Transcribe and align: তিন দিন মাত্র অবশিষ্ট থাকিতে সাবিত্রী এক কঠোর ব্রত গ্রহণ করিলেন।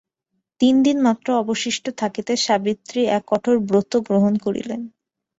তিন 0.61 0.75
দিন 0.83 0.97
মাত্র 1.07 1.27
অবশিষ্ট 1.41 1.85
থাকিতে 2.01 2.33
সাবিত্রী 2.45 3.01
এক 3.09 3.23
কঠোর 3.31 3.55
ব্রত 3.67 3.91
গ্রহণ 4.07 4.33
করিলেন। 4.45 4.81